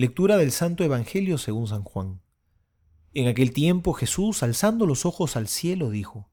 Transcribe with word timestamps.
Lectura 0.00 0.38
del 0.38 0.50
Santo 0.50 0.82
Evangelio 0.82 1.36
según 1.36 1.66
San 1.66 1.82
Juan. 1.82 2.22
En 3.12 3.28
aquel 3.28 3.52
tiempo 3.52 3.92
Jesús, 3.92 4.42
alzando 4.42 4.86
los 4.86 5.04
ojos 5.04 5.36
al 5.36 5.46
cielo, 5.46 5.90
dijo, 5.90 6.30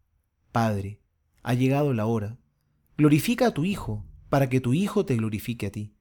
Padre, 0.54 1.02
ha 1.44 1.54
llegado 1.54 1.92
la 1.92 2.06
hora. 2.06 2.38
Glorifica 2.98 3.48
a 3.48 3.54
tu 3.54 3.66
Hijo, 3.66 4.06
para 4.30 4.48
que 4.48 4.62
tu 4.62 4.74
Hijo 4.74 5.06
te 5.06 5.18
glorifique 5.18 5.66
a 5.66 5.72
ti, 5.74 5.98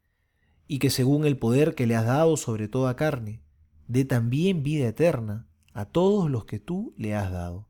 y 0.69 0.79
que 0.79 0.91
según 0.91 1.25
el 1.25 1.39
poder 1.39 1.75
que 1.75 1.89
le 1.89 1.97
has 1.97 2.07
dado 2.07 2.37
sobre 2.37 2.69
toda 2.69 2.95
carne, 2.95 3.43
dé 3.89 4.05
también 4.05 4.63
vida 4.63 4.87
eterna 4.87 5.49
a 5.73 5.87
todos 5.87 6.31
los 6.31 6.45
que 6.45 6.61
tú 6.61 6.95
le 6.97 7.17
has 7.17 7.33
dado. 7.33 7.69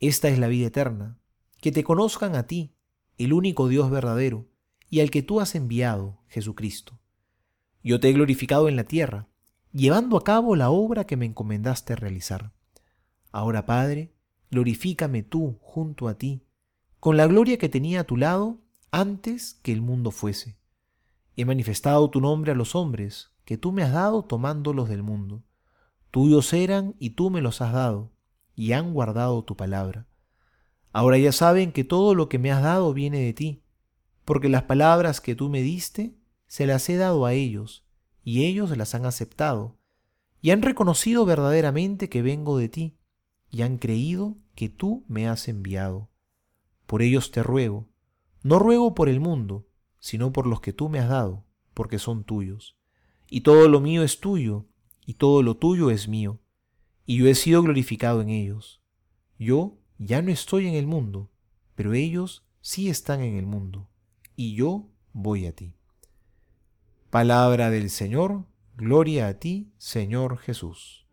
Esta 0.00 0.28
es 0.28 0.40
la 0.40 0.48
vida 0.48 0.66
eterna, 0.66 1.20
que 1.60 1.70
te 1.70 1.84
conozcan 1.84 2.34
a 2.34 2.48
ti, 2.48 2.74
el 3.16 3.32
único 3.32 3.68
Dios 3.68 3.92
verdadero, 3.92 4.48
y 4.90 4.98
al 4.98 5.12
que 5.12 5.22
tú 5.22 5.40
has 5.40 5.54
enviado, 5.54 6.20
Jesucristo. 6.26 6.98
Yo 7.84 8.00
te 8.00 8.08
he 8.08 8.12
glorificado 8.14 8.70
en 8.70 8.76
la 8.76 8.84
tierra, 8.84 9.28
llevando 9.70 10.16
a 10.16 10.24
cabo 10.24 10.56
la 10.56 10.70
obra 10.70 11.04
que 11.04 11.18
me 11.18 11.26
encomendaste 11.26 11.94
realizar. 11.94 12.54
Ahora, 13.30 13.66
Padre, 13.66 14.14
glorifícame 14.50 15.22
tú 15.22 15.58
junto 15.60 16.08
a 16.08 16.14
ti, 16.14 16.46
con 16.98 17.18
la 17.18 17.26
gloria 17.26 17.58
que 17.58 17.68
tenía 17.68 18.00
a 18.00 18.04
tu 18.04 18.16
lado 18.16 18.62
antes 18.90 19.60
que 19.62 19.70
el 19.70 19.82
mundo 19.82 20.12
fuese. 20.12 20.56
He 21.36 21.44
manifestado 21.44 22.08
tu 22.08 22.22
nombre 22.22 22.52
a 22.52 22.54
los 22.54 22.74
hombres, 22.74 23.32
que 23.44 23.58
tú 23.58 23.70
me 23.70 23.82
has 23.82 23.92
dado 23.92 24.22
tomándolos 24.22 24.88
del 24.88 25.02
mundo. 25.02 25.42
Tuyos 26.10 26.54
eran 26.54 26.94
y 26.98 27.10
tú 27.10 27.28
me 27.28 27.42
los 27.42 27.60
has 27.60 27.74
dado, 27.74 28.12
y 28.54 28.72
han 28.72 28.94
guardado 28.94 29.44
tu 29.44 29.56
palabra. 29.56 30.08
Ahora 30.90 31.18
ya 31.18 31.32
saben 31.32 31.70
que 31.70 31.84
todo 31.84 32.14
lo 32.14 32.30
que 32.30 32.38
me 32.38 32.50
has 32.50 32.62
dado 32.62 32.94
viene 32.94 33.18
de 33.18 33.34
ti, 33.34 33.62
porque 34.24 34.48
las 34.48 34.62
palabras 34.62 35.20
que 35.20 35.34
tú 35.34 35.50
me 35.50 35.60
diste 35.60 36.16
se 36.46 36.66
las 36.66 36.88
he 36.88 36.96
dado 36.96 37.26
a 37.26 37.32
ellos, 37.32 37.83
y 38.24 38.46
ellos 38.46 38.76
las 38.76 38.94
han 38.94 39.06
aceptado, 39.06 39.78
y 40.40 40.50
han 40.50 40.62
reconocido 40.62 41.24
verdaderamente 41.24 42.08
que 42.08 42.22
vengo 42.22 42.58
de 42.58 42.68
ti, 42.68 42.98
y 43.50 43.62
han 43.62 43.78
creído 43.78 44.36
que 44.54 44.68
tú 44.68 45.04
me 45.06 45.28
has 45.28 45.46
enviado. 45.46 46.10
Por 46.86 47.02
ellos 47.02 47.30
te 47.30 47.42
ruego, 47.42 47.88
no 48.42 48.58
ruego 48.58 48.94
por 48.94 49.08
el 49.08 49.20
mundo, 49.20 49.68
sino 50.00 50.32
por 50.32 50.46
los 50.46 50.60
que 50.60 50.72
tú 50.72 50.88
me 50.88 50.98
has 50.98 51.08
dado, 51.08 51.46
porque 51.72 51.98
son 51.98 52.24
tuyos. 52.24 52.76
Y 53.28 53.42
todo 53.42 53.68
lo 53.68 53.80
mío 53.80 54.02
es 54.02 54.20
tuyo, 54.20 54.66
y 55.06 55.14
todo 55.14 55.42
lo 55.42 55.56
tuyo 55.56 55.90
es 55.90 56.08
mío, 56.08 56.40
y 57.06 57.18
yo 57.18 57.28
he 57.28 57.34
sido 57.34 57.62
glorificado 57.62 58.22
en 58.22 58.30
ellos. 58.30 58.82
Yo 59.38 59.78
ya 59.98 60.22
no 60.22 60.30
estoy 60.30 60.66
en 60.66 60.74
el 60.74 60.86
mundo, 60.86 61.30
pero 61.74 61.92
ellos 61.92 62.46
sí 62.60 62.88
están 62.88 63.20
en 63.20 63.36
el 63.36 63.46
mundo, 63.46 63.88
y 64.36 64.54
yo 64.54 64.90
voy 65.12 65.46
a 65.46 65.54
ti. 65.54 65.74
Palabra 67.14 67.70
del 67.70 67.90
Señor, 67.90 68.44
gloria 68.76 69.28
a 69.28 69.34
ti, 69.34 69.72
Señor 69.78 70.36
Jesús. 70.36 71.03